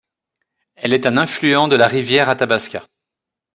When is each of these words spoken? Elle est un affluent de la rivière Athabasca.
Elle 0.73 0.93
est 0.93 1.05
un 1.05 1.15
affluent 1.15 1.67
de 1.67 1.75
la 1.75 1.85
rivière 1.85 2.27
Athabasca. 2.27 2.87